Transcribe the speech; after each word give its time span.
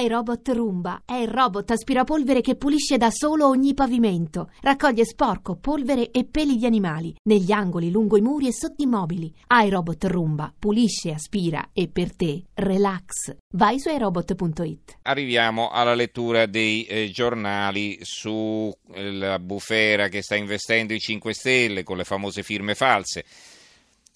iRobot 0.00 0.48
Roomba 0.50 1.02
è 1.04 1.14
il 1.14 1.26
robot 1.26 1.72
aspirapolvere 1.72 2.40
che 2.40 2.54
pulisce 2.54 2.96
da 2.98 3.10
solo 3.10 3.48
ogni 3.48 3.74
pavimento. 3.74 4.50
Raccoglie 4.60 5.04
sporco, 5.04 5.56
polvere 5.56 6.12
e 6.12 6.24
peli 6.24 6.56
di 6.56 6.66
animali 6.66 7.14
negli 7.24 7.50
angoli, 7.50 7.90
lungo 7.90 8.16
i 8.16 8.20
muri 8.20 8.46
e 8.46 8.52
sotto 8.52 8.82
i 8.82 8.86
mobili. 8.86 9.34
iRobot 9.48 10.04
Roomba 10.04 10.54
pulisce, 10.56 11.10
aspira 11.10 11.70
e 11.72 11.88
per 11.88 12.14
te 12.14 12.44
relax. 12.54 13.34
Vai 13.54 13.80
su 13.80 13.88
iRobot.it. 13.88 14.98
Arriviamo 15.02 15.70
alla 15.70 15.94
lettura 15.94 16.46
dei 16.46 16.84
eh, 16.84 17.10
giornali 17.10 17.98
sulla 18.02 19.34
eh, 19.34 19.40
bufera 19.40 20.08
che 20.08 20.22
sta 20.22 20.36
investendo 20.36 20.92
i 20.92 21.00
5 21.00 21.32
Stelle 21.32 21.82
con 21.82 21.96
le 21.96 22.04
famose 22.04 22.42
firme 22.44 22.76
false. 22.76 23.24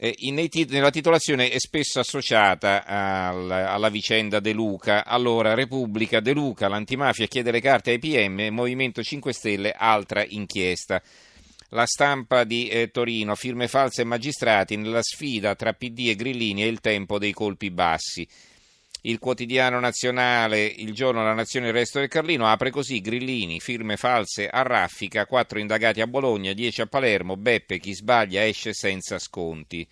Eh, 0.04 0.16
in, 0.22 0.48
nella 0.68 0.90
titolazione 0.90 1.48
è 1.48 1.60
spesso 1.60 2.00
associata 2.00 2.84
al, 2.84 3.48
alla 3.48 3.88
vicenda 3.88 4.40
De 4.40 4.52
Luca. 4.52 5.04
Allora, 5.04 5.54
Repubblica, 5.54 6.18
De 6.18 6.32
Luca, 6.32 6.66
l'antimafia 6.66 7.28
chiede 7.28 7.52
le 7.52 7.60
carte 7.60 7.92
ai 7.92 8.00
PM, 8.00 8.48
Movimento 8.50 9.00
5 9.00 9.32
Stelle, 9.32 9.70
altra 9.70 10.24
inchiesta. 10.26 11.00
La 11.68 11.86
stampa 11.86 12.42
di 12.42 12.66
eh, 12.66 12.90
Torino, 12.90 13.36
firme 13.36 13.68
false 13.68 14.02
e 14.02 14.04
magistrati 14.04 14.74
nella 14.74 15.04
sfida 15.04 15.54
tra 15.54 15.72
PD 15.72 16.08
e 16.08 16.16
Grillini 16.16 16.64
e 16.64 16.66
il 16.66 16.80
tempo 16.80 17.20
dei 17.20 17.32
colpi 17.32 17.70
bassi. 17.70 18.26
Il 19.04 19.18
quotidiano 19.18 19.80
nazionale, 19.80 20.64
il 20.64 20.94
giorno 20.94 21.24
La 21.24 21.34
Nazione 21.34 21.66
il 21.66 21.72
resto 21.72 21.98
del 21.98 22.06
Carlino, 22.06 22.46
apre 22.46 22.70
così 22.70 23.00
Grillini, 23.00 23.58
firme 23.58 23.96
false 23.96 24.46
a 24.48 24.62
raffica, 24.62 25.26
quattro 25.26 25.58
indagati 25.58 26.00
a 26.00 26.06
Bologna, 26.06 26.52
dieci 26.52 26.82
a 26.82 26.86
Palermo, 26.86 27.36
Beppe, 27.36 27.80
chi 27.80 27.94
sbaglia 27.94 28.46
esce 28.46 28.72
senza 28.72 29.18
sconti. 29.18 29.84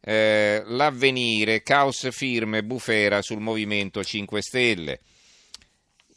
Eh, 0.00 0.62
l'avvenire, 0.66 1.64
caos 1.64 2.08
firme, 2.12 2.62
bufera 2.62 3.22
sul 3.22 3.40
Movimento 3.40 4.04
5 4.04 4.40
Stelle. 4.40 5.00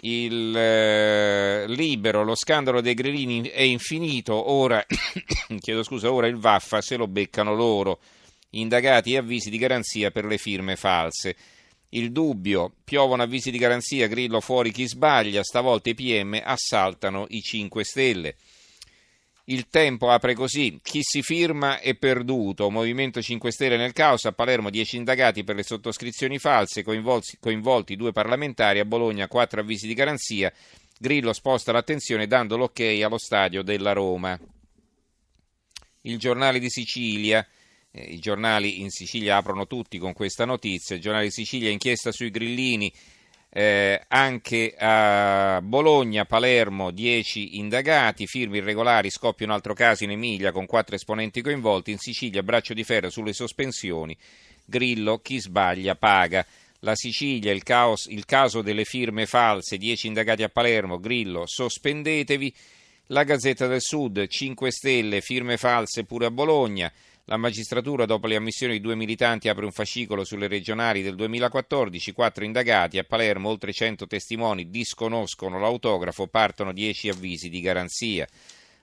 Il 0.02 0.56
eh, 0.56 1.66
libero, 1.68 2.24
lo 2.24 2.36
scandalo 2.36 2.82
dei 2.82 2.94
grillini 2.94 3.50
è 3.50 3.62
infinito, 3.62 4.52
ora, 4.52 4.86
chiedo 5.60 5.82
scusa, 5.82 6.12
ora 6.12 6.28
il 6.28 6.38
Vaffa 6.38 6.82
se 6.82 6.98
lo 6.98 7.08
beccano 7.08 7.56
loro, 7.56 8.00
indagati 8.52 9.14
e 9.14 9.18
avvisi 9.18 9.50
di 9.50 9.58
garanzia 9.58 10.12
per 10.12 10.26
le 10.26 10.38
firme 10.38 10.76
false. 10.76 11.36
Il 11.96 12.12
dubbio, 12.12 12.74
piovono 12.84 13.24
avvisi 13.24 13.52
di 13.52 13.58
garanzia, 13.58 14.08
Grillo 14.08 14.42
fuori 14.42 14.72
chi 14.72 14.86
sbaglia, 14.86 15.44
stavolta 15.44 15.90
i 15.90 15.94
PM 15.94 16.38
assaltano 16.44 17.26
i 17.30 17.42
5 17.42 17.86
Stelle. 17.86 18.36
Il 19.46 19.70
tempo 19.70 20.10
apre 20.10 20.34
così, 20.34 20.78
chi 20.84 21.00
si 21.02 21.22
firma 21.22 21.80
è 21.80 21.96
perduto, 21.96 22.70
Movimento 22.70 23.22
5 23.22 23.50
Stelle 23.50 23.78
nel 23.78 23.94
caos, 23.94 24.26
a 24.26 24.34
Palermo 24.34 24.70
10 24.70 24.98
indagati 24.98 25.46
per 25.46 25.56
le 25.56 25.64
sottoscrizioni 25.64 26.38
false, 26.38 26.84
coinvolti, 26.84 27.38
coinvolti 27.40 27.96
due 27.96 28.12
parlamentari, 28.12 28.80
a 28.80 28.86
Bologna 28.86 29.30
4 29.30 29.62
avvisi 29.62 29.88
di 29.88 29.94
garanzia, 29.94 30.52
Grillo 31.00 31.32
sposta 31.32 31.72
l'attenzione 31.72 32.28
dando 32.28 32.58
l'ok 32.58 32.82
allo 33.06 33.18
stadio 33.18 33.62
della 33.62 33.94
Roma. 33.94 34.38
Il 36.02 36.18
giornale 36.18 36.60
di 36.60 36.70
Sicilia, 36.70 37.48
I 37.98 38.20
giornali 38.20 38.82
in 38.82 38.90
Sicilia 38.90 39.38
aprono 39.38 39.68
tutti 39.68 39.98
con 39.98 40.12
questa 40.12 40.44
notizia. 40.44 40.96
Il 40.96 41.02
giornale 41.02 41.26
di 41.26 41.32
Sicilia 41.32 41.70
inchiesta 41.70 42.12
sui 42.12 42.30
grillini. 42.30 42.92
Eh, 43.50 44.02
anche 44.10 44.76
a 44.78 45.62
Bologna, 45.64 46.26
Palermo, 46.26 46.92
10 46.92 47.58
indagati, 47.58 48.28
firme 48.28 48.58
irregolari, 48.58 49.10
scoppia 49.10 49.46
un 49.46 49.54
altro 49.54 49.74
caso 49.74 50.04
in 50.04 50.12
Emilia 50.12 50.52
con 50.52 50.66
quattro 50.66 50.96
esponenti 50.96 51.42
coinvolti, 51.42 51.92
in 51.92 51.98
Sicilia 51.98 52.44
braccio 52.44 52.74
di 52.74 52.84
ferro 52.84 53.10
sulle 53.10 53.32
sospensioni, 53.32 54.18
Grillo, 54.66 55.20
chi 55.20 55.40
sbaglia 55.40 55.96
paga. 55.96 56.46
La 56.80 56.96
Sicilia, 56.96 57.54
il, 57.54 57.64
caos, 57.64 58.08
il 58.08 58.26
caso 58.26 58.62
delle 58.62 58.84
firme 58.84 59.26
false, 59.26 59.78
10 59.78 60.08
indagati 60.08 60.44
a 60.44 60.50
Palermo, 60.50 61.00
Grillo, 61.00 61.46
sospendetevi. 61.46 62.54
La 63.10 63.24
Gazzetta 63.24 63.68
del 63.68 63.82
Sud, 63.82 64.28
5 64.28 64.72
stelle, 64.72 65.22
firme 65.22 65.56
false 65.56 66.04
pure 66.04 66.26
a 66.26 66.32
Bologna. 66.32 66.92
La 67.28 67.38
magistratura, 67.38 68.06
dopo 68.06 68.28
le 68.28 68.36
ammissioni 68.36 68.74
di 68.74 68.82
due 68.82 68.94
militanti, 68.94 69.50
apre 69.50 69.66
un 69.66 69.72
fascicolo 69.72 70.24
sulle 70.24 70.48
regionali 70.48 71.02
del 71.02 71.16
2014, 71.16 72.12
quattro 72.12 72.46
indagati, 72.46 73.00
a 73.00 73.04
Palermo 73.04 73.50
oltre 73.50 73.74
100 73.74 74.06
testimoni 74.06 74.70
disconoscono 74.70 75.58
l'autografo, 75.58 76.28
partono 76.28 76.72
10 76.72 77.10
avvisi 77.10 77.50
di 77.50 77.62
garanzia. 77.62 78.28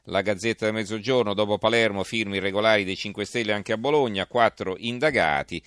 La 0.06 0.22
Gazzetta 0.22 0.64
del 0.64 0.75
Mezzogiorno, 0.75 1.34
dopo 1.34 1.56
Palermo, 1.56 2.03
firmi 2.03 2.38
irregolari 2.38 2.82
dei 2.82 2.97
5 2.97 3.25
Stelle 3.25 3.53
anche 3.53 3.75
a 3.75 3.78
Bologna, 3.78 4.26
quattro 4.26 4.74
indagati. 4.76 5.62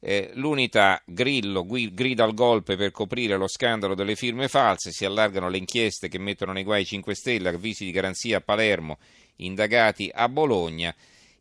Eh, 0.00 0.30
l'unità 0.36 1.02
Grillo 1.04 1.66
grida 1.66 2.24
al 2.24 2.32
golpe 2.32 2.76
per 2.76 2.92
coprire 2.92 3.36
lo 3.36 3.46
scandalo 3.46 3.94
delle 3.94 4.16
firme 4.16 4.48
false, 4.48 4.90
si 4.90 5.04
allargano 5.04 5.50
le 5.50 5.58
inchieste 5.58 6.08
che 6.08 6.18
mettono 6.18 6.52
nei 6.52 6.64
guai 6.64 6.86
5 6.86 7.14
Stelle, 7.14 7.50
avvisi 7.50 7.84
di 7.84 7.90
garanzia 7.90 8.38
a 8.38 8.40
Palermo, 8.40 8.96
indagati 9.36 10.10
a 10.14 10.30
Bologna. 10.30 10.94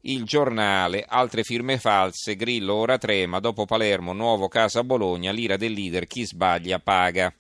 Il 0.07 0.23
giornale, 0.23 1.03
altre 1.07 1.43
firme 1.43 1.79
false, 1.79 2.35
Grillo 2.35 2.75
ora 2.75 2.99
trema, 2.99 3.39
dopo 3.39 3.65
Palermo, 3.65 4.13
nuovo 4.13 4.47
caso 4.47 4.77
a 4.77 4.83
Bologna, 4.83 5.31
l'ira 5.31 5.57
del 5.57 5.71
leader, 5.71 6.05
chi 6.05 6.23
sbaglia 6.27 6.77
paga. 6.77 7.33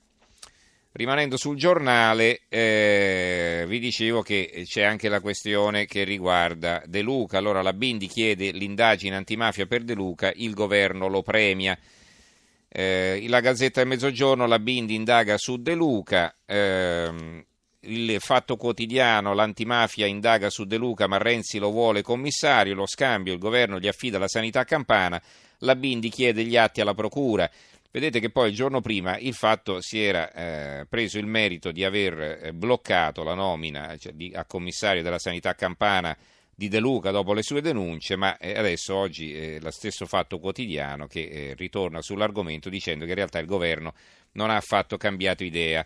Rimanendo 0.93 1.37
sul 1.37 1.57
giornale, 1.57 2.41
eh, 2.49 3.65
vi 3.67 3.77
dicevo 3.77 4.23
che 4.23 4.63
c'è 4.65 4.81
anche 4.81 5.09
la 5.09 5.19
questione 5.19 5.85
che 5.85 6.05
riguarda 6.05 6.81
De 6.87 7.03
Luca. 7.03 7.37
Allora 7.37 7.61
la 7.61 7.73
Bindi 7.73 8.07
chiede 8.07 8.49
l'indagine 8.49 9.15
antimafia 9.15 9.67
per 9.67 9.83
De 9.83 9.93
Luca, 9.93 10.31
il 10.33 10.55
governo 10.55 11.07
lo 11.07 11.21
premia. 11.21 11.77
Eh, 12.67 13.23
la 13.27 13.41
Gazzetta 13.41 13.81
del 13.81 13.89
Mezzogiorno, 13.89 14.47
la 14.47 14.57
Bindi 14.57 14.95
indaga 14.95 15.37
su 15.37 15.61
De 15.61 15.75
Luca. 15.75 16.35
Eh, 16.43 17.45
il 17.85 18.19
Fatto 18.19 18.57
Quotidiano, 18.57 19.33
l'antimafia 19.33 20.05
indaga 20.05 20.49
su 20.49 20.65
De 20.65 20.77
Luca, 20.77 21.07
ma 21.07 21.17
Renzi 21.17 21.57
lo 21.57 21.71
vuole 21.71 22.01
commissario, 22.01 22.75
lo 22.75 22.85
scambio, 22.85 23.33
il 23.33 23.39
governo 23.39 23.79
gli 23.79 23.87
affida 23.87 24.17
la 24.17 24.27
sanità 24.27 24.63
campana, 24.63 25.21
la 25.59 25.75
Bindi 25.75 26.09
chiede 26.09 26.43
gli 26.43 26.57
atti 26.57 26.81
alla 26.81 26.93
procura. 26.93 27.49
Vedete 27.91 28.19
che 28.19 28.29
poi 28.29 28.49
il 28.49 28.55
giorno 28.55 28.81
prima 28.81 29.17
il 29.17 29.33
fatto 29.33 29.79
si 29.79 30.01
era 30.01 30.29
eh, 30.33 30.85
preso 30.85 31.17
il 31.17 31.27
merito 31.27 31.71
di 31.71 31.85
aver 31.85 32.39
eh, 32.43 32.53
bloccato 32.53 33.23
la 33.23 33.35
nomina 33.35 33.95
cioè, 33.97 34.11
di, 34.11 34.33
a 34.35 34.43
commissario 34.43 35.01
della 35.01 35.17
sanità 35.17 35.53
campana 35.55 36.15
di 36.53 36.67
De 36.67 36.79
Luca 36.79 37.11
dopo 37.11 37.33
le 37.33 37.41
sue 37.41 37.61
denunce, 37.61 38.17
ma 38.17 38.37
eh, 38.37 38.57
adesso 38.57 38.95
oggi 38.95 39.33
è 39.33 39.59
lo 39.61 39.71
stesso 39.71 40.05
fatto 40.05 40.39
quotidiano 40.39 41.07
che 41.07 41.21
eh, 41.21 41.53
ritorna 41.55 42.01
sull'argomento 42.01 42.69
dicendo 42.69 43.05
che 43.05 43.11
in 43.11 43.15
realtà 43.17 43.39
il 43.39 43.45
governo 43.45 43.93
non 44.33 44.49
ha 44.49 44.57
affatto 44.57 44.97
cambiato 44.97 45.43
idea. 45.43 45.85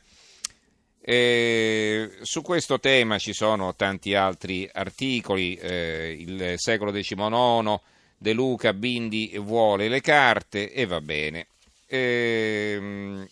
Eh, 1.11 2.19
su 2.21 2.43
questo 2.43 2.79
tema 2.79 3.17
ci 3.17 3.33
sono 3.33 3.73
tanti 3.73 4.13
altri 4.13 4.69
articoli, 4.71 5.55
eh, 5.55 6.15
il 6.19 6.53
secolo 6.57 6.91
XIX, 6.91 7.81
De 8.15 8.31
Luca, 8.31 8.73
Bindi 8.73 9.35
vuole 9.39 9.87
le 9.87 10.01
carte 10.01 10.71
e 10.71 10.85
va 10.85 11.01
bene. 11.01 11.47
Eh, 11.87 13.27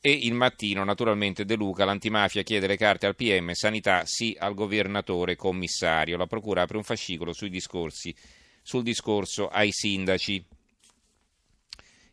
e 0.00 0.10
il 0.10 0.32
mattino, 0.32 0.82
naturalmente, 0.82 1.44
De 1.44 1.56
Luca, 1.56 1.84
l'antimafia 1.84 2.40
chiede 2.40 2.66
le 2.66 2.78
carte 2.78 3.04
al 3.04 3.16
PM, 3.16 3.52
sanità 3.52 4.06
sì 4.06 4.34
al 4.40 4.54
governatore 4.54 5.36
commissario. 5.36 6.16
La 6.16 6.26
procura 6.26 6.62
apre 6.62 6.78
un 6.78 6.84
fascicolo 6.84 7.34
sui 7.34 7.50
discorsi, 7.50 8.14
sul 8.62 8.82
discorso 8.82 9.48
ai 9.48 9.72
sindaci. 9.72 10.42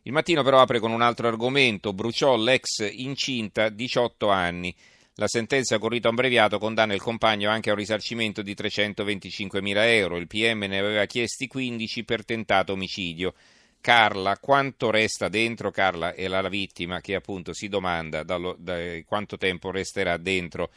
Il 0.02 0.12
mattino 0.12 0.44
però 0.44 0.60
apre 0.60 0.80
con 0.80 0.92
un 0.92 1.02
altro 1.02 1.30
argomento, 1.30 1.94
bruciò 1.94 2.36
l'ex 2.36 2.86
incinta 2.92 3.70
18 3.70 4.28
anni. 4.28 4.76
La 5.20 5.28
sentenza 5.28 5.80
con 5.80 5.90
rito 5.90 6.10
abbreviato 6.10 6.60
condanna 6.60 6.94
il 6.94 7.02
compagno 7.02 7.50
anche 7.50 7.70
a 7.70 7.74
un 7.74 7.80
risarcimento 7.80 8.44
di 8.44 8.54
325 8.54 9.64
mila 9.64 9.92
euro. 9.92 10.18
Il 10.18 10.28
PM 10.28 10.60
ne 10.60 10.78
aveva 10.78 11.06
chiesti 11.06 11.48
15 11.48 12.04
per 12.04 12.24
tentato 12.24 12.74
omicidio. 12.74 13.34
Carla, 13.82 14.38
quanto 14.38 14.92
resta 14.92 15.28
dentro? 15.28 15.72
Carla 15.72 16.14
è 16.14 16.28
la 16.28 16.48
vittima 16.48 17.02
che 17.02 17.16
appunto 17.16 17.52
si 17.54 17.68
domanda 17.68 18.22
dallo, 18.22 18.56
da 18.60 18.78
quanto 19.08 19.38
tempo 19.38 19.72
resterà 19.72 20.18
dentro. 20.18 20.70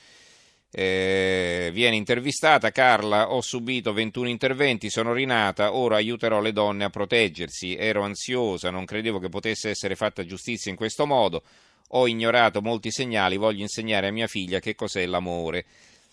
Eh, 0.71 1.69
viene 1.75 1.97
intervistata 1.97 2.71
Carla, 2.71 3.33
ho 3.33 3.43
subito 3.43 3.93
21 3.93 4.29
interventi, 4.29 4.89
sono 4.89 5.13
rinata, 5.13 5.75
ora 5.75 5.97
aiuterò 5.97 6.41
le 6.41 6.53
donne 6.53 6.85
a 6.85 6.91
proteggersi, 6.91 7.77
ero 7.77 8.05
ansiosa, 8.05 8.71
non 8.71 8.87
credevo 8.87 9.19
che 9.19 9.29
potesse 9.29 9.69
essere 9.69 9.97
fatta 9.97 10.25
giustizia 10.25 10.71
in 10.71 10.77
questo 10.77 11.07
modo, 11.07 11.43
ho 11.93 12.07
ignorato 12.07 12.61
molti 12.63 12.91
segnali, 12.91 13.37
voglio 13.37 13.63
insegnare 13.63 14.09
a 14.09 14.13
mia 14.13 14.27
figlia 14.27 14.61
che 14.61 14.75
cos'è 14.75 15.05
l'amore. 15.07 15.65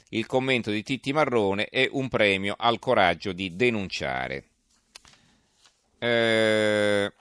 Il 0.10 0.26
commento 0.26 0.72
di 0.72 0.84
Titti 0.84 1.12
Marrone 1.12 1.66
è 1.66 1.88
un 1.92 2.08
premio 2.08 2.56
al 2.58 2.80
coraggio 2.80 3.34
di 3.34 3.56
denunciare. 3.56 4.44
Eh, 6.00 7.12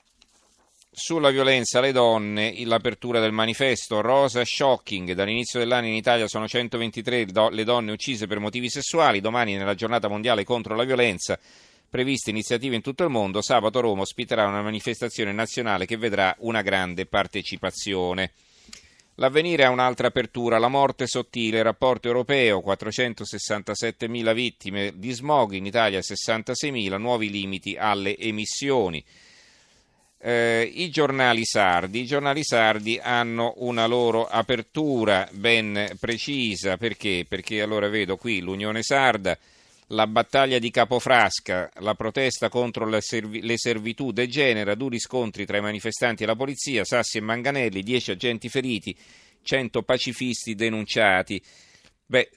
sulla 0.98 1.30
violenza 1.30 1.78
alle 1.78 1.92
donne, 1.92 2.54
l'apertura 2.64 3.20
del 3.20 3.32
manifesto 3.32 4.00
Rosa 4.00 4.44
Shocking. 4.44 5.12
Dall'inizio 5.12 5.58
dell'anno 5.58 5.88
in 5.88 5.94
Italia 5.94 6.26
sono 6.26 6.46
123 6.46 7.26
le 7.50 7.64
donne 7.64 7.92
uccise 7.92 8.26
per 8.26 8.38
motivi 8.38 8.70
sessuali. 8.70 9.20
Domani, 9.20 9.56
nella 9.56 9.74
giornata 9.74 10.08
mondiale 10.08 10.44
contro 10.44 10.74
la 10.74 10.84
violenza, 10.84 11.38
previste 11.90 12.30
iniziative 12.30 12.76
in 12.76 12.82
tutto 12.82 13.04
il 13.04 13.10
mondo. 13.10 13.42
Sabato 13.42 13.80
Roma 13.80 14.02
ospiterà 14.02 14.46
una 14.46 14.62
manifestazione 14.62 15.32
nazionale 15.32 15.86
che 15.86 15.96
vedrà 15.96 16.34
una 16.38 16.62
grande 16.62 17.04
partecipazione. 17.04 18.32
L'avvenire 19.18 19.64
ha 19.64 19.70
un'altra 19.70 20.08
apertura, 20.08 20.58
la 20.58 20.68
morte 20.68 21.06
sottile, 21.06 21.62
rapporto 21.62 22.06
europeo, 22.06 22.62
467.000 22.64 24.34
vittime 24.34 24.92
di 24.96 25.10
smog, 25.12 25.52
in 25.52 25.64
Italia 25.64 26.00
66.000, 26.00 26.98
nuovi 26.98 27.30
limiti 27.30 27.76
alle 27.78 28.18
emissioni. 28.18 29.02
Eh, 30.18 30.70
I 30.70 30.90
giornali 30.90 31.46
sardi, 31.46 32.00
i 32.00 32.06
giornali 32.06 32.44
sardi 32.44 33.00
hanno 33.02 33.54
una 33.58 33.86
loro 33.86 34.26
apertura 34.26 35.26
ben 35.32 35.96
precisa, 35.98 36.76
perché? 36.76 37.24
Perché 37.26 37.62
allora 37.62 37.88
vedo 37.88 38.18
qui 38.18 38.40
l'Unione 38.40 38.82
Sarda, 38.82 39.38
la 39.88 40.06
battaglia 40.06 40.58
di 40.58 40.70
Capofrasca, 40.70 41.70
la 41.80 41.94
protesta 41.94 42.48
contro 42.48 42.86
le, 42.86 43.00
serv- 43.00 43.40
le 43.40 43.56
servitù 43.56 44.10
degenera, 44.10 44.74
duri 44.74 44.98
scontri 44.98 45.46
tra 45.46 45.58
i 45.58 45.62
manifestanti 45.62 46.24
e 46.24 46.26
la 46.26 46.34
polizia, 46.34 46.84
Sassi 46.84 47.18
e 47.18 47.20
Manganelli, 47.20 47.82
10 47.82 48.10
agenti 48.10 48.48
feriti, 48.48 48.96
100 49.42 49.82
pacifisti 49.82 50.54
denunciati. 50.54 51.40
Beh, 52.08 52.30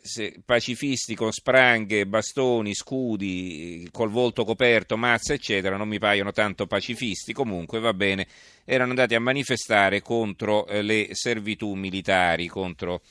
pacifisti 0.46 1.14
con 1.14 1.32
spranghe, 1.32 2.08
bastoni, 2.08 2.74
scudi, 2.74 3.88
col 3.92 4.10
volto 4.10 4.44
coperto, 4.44 4.98
mazza, 4.98 5.34
eccetera, 5.34 5.78
non 5.78 5.88
mi 5.88 6.00
paiono 6.00 6.32
tanto 6.32 6.66
pacifisti. 6.66 7.34
Comunque 7.34 7.80
va 7.80 7.94
bene, 7.94 8.28
erano 8.66 8.90
andati 8.90 9.14
a 9.14 9.20
manifestare 9.20 10.02
contro 10.02 10.66
eh, 10.66 10.82
le 10.82 11.10
servitù 11.12 11.74
militari, 11.74 12.48
contro 12.48 13.02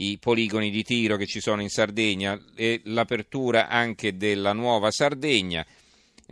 i 0.00 0.18
poligoni 0.18 0.70
di 0.70 0.82
tiro 0.82 1.16
che 1.16 1.26
ci 1.26 1.40
sono 1.40 1.62
in 1.62 1.68
Sardegna 1.68 2.38
e 2.54 2.80
l'apertura 2.84 3.68
anche 3.68 4.16
della 4.16 4.52
nuova 4.52 4.90
Sardegna. 4.90 5.64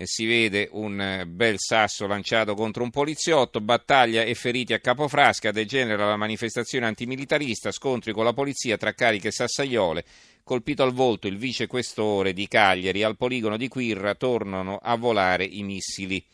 E 0.01 0.07
si 0.07 0.27
vede 0.27 0.69
un 0.73 1.01
eh, 1.01 1.27
bel 1.27 1.57
sasso 1.59 2.07
lanciato 2.07 2.55
contro 2.55 2.85
un 2.85 2.91
poliziotto, 2.91 3.61
battaglia 3.61 4.23
e 4.23 4.35
feriti 4.35 4.73
a 4.73 4.79
Capofrasca, 4.79 5.51
degenera 5.51 6.07
la 6.07 6.17
manifestazione 6.17 6.87
antimilitarista, 6.87 7.73
scontri 7.73 8.13
con 8.13 8.25
la 8.25 8.33
polizia 8.33 8.77
tra 8.77 8.93
cariche 8.93 9.29
e 9.29 9.33
sassaiole, 9.33 10.05
colpito 10.45 10.85
al 10.85 10.93
volto 10.93 11.27
il 11.27 11.37
vicequestore 11.37 12.33
di 12.33 12.47
Cagliari, 12.47 13.03
al 13.03 13.17
poligono 13.17 13.57
di 13.57 13.67
Quirra 13.67 14.15
tornano 14.15 14.79
a 14.81 14.97
volare 14.97 15.45
i 15.45 15.65
missili. 15.65 16.25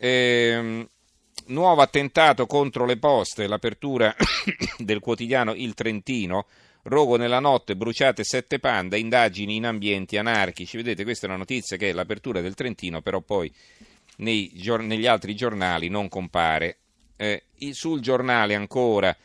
Ehm, 0.00 0.88
nuovo 1.48 1.82
attentato 1.82 2.46
contro 2.46 2.84
le 2.84 2.98
poste, 2.98 3.46
l'apertura 3.46 4.14
del 4.78 5.00
quotidiano 5.00 5.54
Il 5.54 5.74
Trentino, 5.74 6.46
rogo 6.84 7.16
nella 7.16 7.40
notte, 7.40 7.76
bruciate 7.76 8.24
sette 8.24 8.58
panda, 8.58 8.96
indagini 8.96 9.56
in 9.56 9.66
ambienti 9.66 10.16
anarchici. 10.16 10.76
Vedete, 10.76 11.04
questa 11.04 11.26
è 11.26 11.28
una 11.28 11.38
notizia 11.38 11.76
che 11.76 11.90
è 11.90 11.92
l'apertura 11.92 12.40
del 12.40 12.54
Trentino, 12.54 13.02
però 13.02 13.20
poi 13.20 13.52
nei, 14.16 14.52
negli 14.80 15.06
altri 15.06 15.34
giornali 15.34 15.88
non 15.88 16.08
compare. 16.08 16.78
Eh, 17.16 17.42
sul 17.72 18.00
giornale 18.00 18.54
ancora 18.54 19.16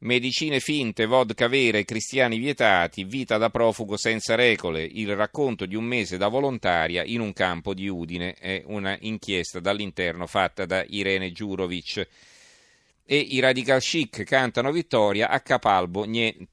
Medicine 0.00 0.60
finte, 0.60 1.06
vodka 1.06 1.48
vera 1.48 1.78
e 1.78 1.84
cristiani 1.84 2.38
vietati, 2.38 3.02
vita 3.02 3.36
da 3.36 3.50
profugo 3.50 3.96
senza 3.96 4.36
regole, 4.36 4.84
il 4.84 5.16
racconto 5.16 5.66
di 5.66 5.74
un 5.74 5.82
mese 5.84 6.16
da 6.16 6.28
volontaria 6.28 7.02
in 7.02 7.20
un 7.20 7.32
campo 7.32 7.74
di 7.74 7.88
Udine, 7.88 8.34
è 8.34 8.62
una 8.66 8.96
inchiesta 9.00 9.58
dall'interno 9.58 10.28
fatta 10.28 10.66
da 10.66 10.84
Irene 10.86 11.32
Giurovic. 11.32 12.08
E 13.04 13.16
i 13.16 13.40
radical 13.40 13.80
chic 13.80 14.22
cantano 14.22 14.70
vittoria 14.70 15.30
a, 15.30 15.40
Capalbo, 15.40 16.06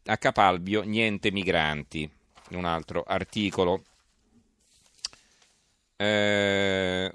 a 0.05 0.17
Capalbio, 0.17 0.81
niente 0.81 1.31
migranti. 1.31 2.09
Un 2.51 2.65
altro 2.65 3.03
articolo. 3.05 3.83
Eh, 5.97 7.13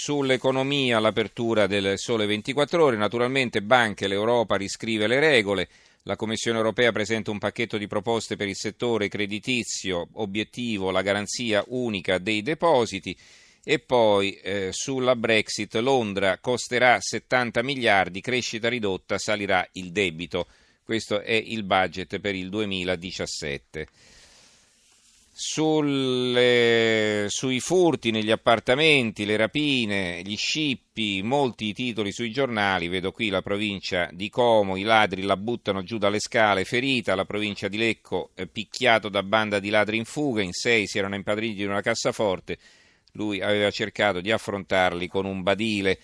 Sull'economia 0.00 1.00
l'apertura 1.00 1.66
del 1.66 1.98
Sole 1.98 2.24
24 2.24 2.84
ore, 2.84 2.96
naturalmente 2.96 3.62
banche, 3.62 4.06
l'Europa 4.06 4.54
riscrive 4.54 5.08
le 5.08 5.18
regole, 5.18 5.68
la 6.04 6.14
Commissione 6.14 6.56
europea 6.56 6.92
presenta 6.92 7.32
un 7.32 7.38
pacchetto 7.38 7.76
di 7.76 7.88
proposte 7.88 8.36
per 8.36 8.46
il 8.46 8.54
settore 8.54 9.08
creditizio, 9.08 10.06
obiettivo 10.12 10.92
la 10.92 11.02
garanzia 11.02 11.64
unica 11.66 12.18
dei 12.18 12.42
depositi. 12.42 13.14
E 13.64 13.80
poi 13.80 14.34
eh, 14.34 14.68
sulla 14.70 15.16
Brexit 15.16 15.74
Londra 15.74 16.38
costerà 16.38 17.00
70 17.00 17.64
miliardi, 17.64 18.20
crescita 18.20 18.68
ridotta, 18.68 19.18
salirà 19.18 19.68
il 19.72 19.90
debito. 19.90 20.46
Questo 20.84 21.20
è 21.20 21.34
il 21.34 21.64
budget 21.64 22.20
per 22.20 22.36
il 22.36 22.48
2017 22.50 23.88
sulle, 25.40 27.26
sui 27.28 27.60
furti 27.60 28.10
negli 28.10 28.32
appartamenti, 28.32 29.24
le 29.24 29.36
rapine, 29.36 30.20
gli 30.22 30.36
scippi, 30.36 31.22
molti 31.22 31.72
titoli 31.72 32.10
sui 32.10 32.32
giornali, 32.32 32.88
vedo 32.88 33.12
qui 33.12 33.28
la 33.28 33.40
provincia 33.40 34.08
di 34.10 34.30
Como, 34.30 34.76
i 34.76 34.82
ladri 34.82 35.22
la 35.22 35.36
buttano 35.36 35.84
giù 35.84 35.96
dalle 35.96 36.18
scale, 36.18 36.64
ferita, 36.64 37.14
la 37.14 37.24
provincia 37.24 37.68
di 37.68 37.76
Lecco 37.76 38.30
eh, 38.34 38.48
picchiato 38.48 39.08
da 39.08 39.22
banda 39.22 39.60
di 39.60 39.70
ladri 39.70 39.96
in 39.96 40.06
fuga, 40.06 40.42
in 40.42 40.50
sei 40.50 40.88
si 40.88 40.98
erano 40.98 41.14
impadriniti 41.14 41.62
in 41.62 41.68
una 41.68 41.82
cassaforte, 41.82 42.58
lui 43.12 43.40
aveva 43.40 43.70
cercato 43.70 44.20
di 44.20 44.32
affrontarli 44.32 45.06
con 45.06 45.24
un 45.24 45.42
badile. 45.42 46.00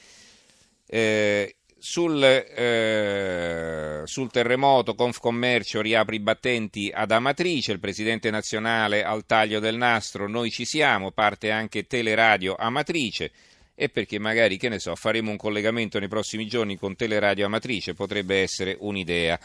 Eh, 0.86 1.56
sul, 1.84 2.22
eh, 2.22 4.00
sul, 4.04 4.30
terremoto 4.30 4.94
Confcommercio 4.94 5.82
riapre 5.82 6.16
i 6.16 6.20
battenti 6.20 6.90
ad 6.90 7.10
Amatrice, 7.10 7.72
il 7.72 7.78
presidente 7.78 8.30
nazionale 8.30 9.04
al 9.04 9.26
taglio 9.26 9.60
del 9.60 9.76
nastro, 9.76 10.26
noi 10.26 10.50
ci 10.50 10.64
siamo, 10.64 11.10
parte 11.10 11.50
anche 11.50 11.86
Teleradio 11.86 12.56
Amatrice 12.56 13.30
e 13.74 13.90
perché 13.90 14.18
magari, 14.18 14.56
che 14.56 14.70
ne 14.70 14.78
so, 14.78 14.94
faremo 14.94 15.30
un 15.30 15.36
collegamento 15.36 15.98
nei 15.98 16.08
prossimi 16.08 16.46
giorni 16.46 16.78
con 16.78 16.96
Teleradio 16.96 17.44
Amatrice, 17.44 17.92
potrebbe 17.92 18.40
essere 18.40 18.78
un'idea. 18.80 19.38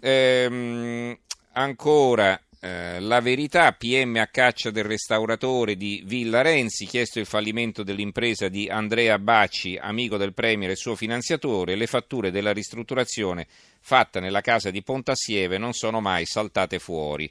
Ehm, 0.00 1.14
ancora 1.52 2.40
eh, 2.64 3.00
la 3.00 3.20
verità, 3.20 3.72
PM 3.72 4.14
a 4.18 4.28
caccia 4.28 4.70
del 4.70 4.84
restauratore 4.84 5.74
di 5.74 6.00
Villa 6.06 6.42
Renzi, 6.42 6.86
chiesto 6.86 7.18
il 7.18 7.26
fallimento 7.26 7.82
dell'impresa 7.82 8.46
di 8.46 8.68
Andrea 8.68 9.18
Bacci, 9.18 9.76
amico 9.76 10.16
del 10.16 10.32
Premier 10.32 10.70
e 10.70 10.76
suo 10.76 10.94
finanziatore, 10.94 11.74
le 11.74 11.88
fatture 11.88 12.30
della 12.30 12.52
ristrutturazione 12.52 13.48
fatta 13.80 14.20
nella 14.20 14.42
casa 14.42 14.70
di 14.70 14.80
Pontassieve 14.80 15.58
non 15.58 15.72
sono 15.72 16.00
mai 16.00 16.24
saltate 16.24 16.78
fuori. 16.78 17.28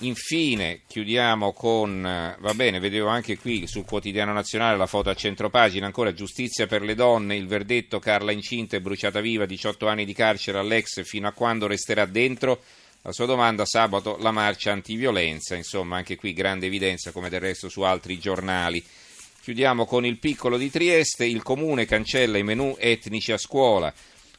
Infine 0.00 0.80
chiudiamo 0.88 1.52
con, 1.52 2.04
eh, 2.04 2.36
va 2.40 2.54
bene, 2.54 2.80
vedevo 2.80 3.06
anche 3.06 3.38
qui 3.38 3.68
sul 3.68 3.84
quotidiano 3.84 4.32
nazionale 4.32 4.76
la 4.76 4.86
foto 4.86 5.10
a 5.10 5.14
centropagina, 5.14 5.86
ancora 5.86 6.12
giustizia 6.12 6.66
per 6.66 6.82
le 6.82 6.96
donne, 6.96 7.36
il 7.36 7.46
verdetto 7.46 8.00
Carla 8.00 8.32
incinta 8.32 8.74
e 8.74 8.80
bruciata 8.80 9.20
viva, 9.20 9.46
18 9.46 9.86
anni 9.86 10.04
di 10.04 10.14
carcere 10.14 10.58
all'ex 10.58 11.04
fino 11.04 11.28
a 11.28 11.32
quando 11.32 11.68
resterà 11.68 12.06
dentro. 12.06 12.60
La 13.02 13.12
sua 13.12 13.24
domanda 13.24 13.64
sabato 13.64 14.18
la 14.20 14.30
marcia 14.30 14.72
antiviolenza, 14.72 15.54
insomma 15.54 15.96
anche 15.96 16.16
qui 16.16 16.34
grande 16.34 16.66
evidenza 16.66 17.12
come 17.12 17.30
del 17.30 17.40
resto 17.40 17.70
su 17.70 17.80
altri 17.80 18.18
giornali. 18.18 18.84
Chiudiamo 19.40 19.86
con 19.86 20.04
il 20.04 20.18
piccolo 20.18 20.58
di 20.58 20.70
Trieste, 20.70 21.24
il 21.24 21.42
comune 21.42 21.86
cancella 21.86 22.36
i 22.36 22.42
menù 22.42 22.76
etnici 22.78 23.32
a 23.32 23.38
scuola. 23.38 23.92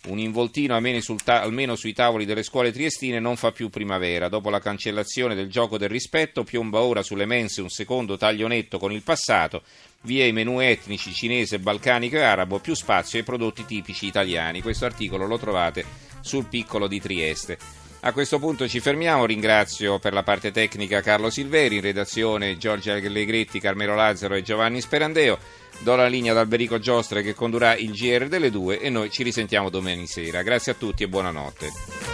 Un 0.04 0.20
involtino 0.20 0.76
almeno, 0.76 1.76
sui 1.76 1.94
tavoli 1.94 2.26
delle 2.26 2.44
scuole 2.44 2.72
triestine 2.72 3.20
non 3.20 3.36
fa 3.36 3.52
più 3.52 3.70
primavera. 3.70 4.30
Dopo 4.30 4.50
la 4.50 4.60
cancellazione 4.60 5.36
del 5.36 5.50
gioco 5.50 5.78
del 5.78 5.90
rispetto, 5.90 6.44
piomba 6.44 6.82
ora 6.82 7.04
sulle 7.04 7.26
mense 7.26 7.62
un 7.62 7.70
secondo 7.70 8.18
taglio 8.18 8.48
netto 8.48 8.80
con 8.80 8.92
il 8.92 9.04
passato, 9.04 9.64
via 10.02 10.26
i 10.26 10.32
menù 10.32 10.60
etnici 10.60 11.14
cinese, 11.14 11.60
balcanico 11.60 12.16
e 12.16 12.22
arabo, 12.22 12.60
più 12.60 12.74
spazio 12.76 13.20
ai 13.20 13.26
prodotti 13.26 13.66
tipici 13.66 14.08
italiani. 14.08 14.62
Questo 14.62 14.86
articolo 14.86 15.26
lo 15.26 15.38
trovate 15.38 15.86
sul 16.22 16.46
piccolo 16.46 16.88
di 16.88 17.00
Trieste. 17.00 17.81
A 18.04 18.14
questo 18.14 18.40
punto 18.40 18.68
ci 18.68 18.80
fermiamo, 18.80 19.28
ringrazio 19.28 20.00
per 20.00 20.12
la 20.14 20.24
parte 20.24 20.50
tecnica 20.50 21.02
Carlo 21.02 21.30
Silveri, 21.30 21.76
in 21.76 21.82
redazione 21.82 22.58
Giorgia 22.58 22.94
Allegretti, 22.94 23.60
Carmelo 23.60 23.94
Lazzaro 23.94 24.34
e 24.34 24.42
Giovanni 24.42 24.82
Sperandeo. 24.82 25.38
Do 25.82 25.96
la 25.96 26.08
linea 26.08 26.32
ad 26.32 26.40
Alberico 26.40 26.80
Giostre 26.80 27.22
che 27.22 27.36
condurrà 27.36 27.76
il 27.76 27.92
GR 27.92 28.28
delle 28.28 28.50
due 28.50 28.80
e 28.80 28.90
noi 28.90 29.12
ci 29.12 29.22
risentiamo 29.22 29.70
domani 29.70 30.08
sera. 30.08 30.42
Grazie 30.42 30.72
a 30.72 30.76
tutti 30.76 31.04
e 31.04 31.08
buonanotte. 31.08 32.11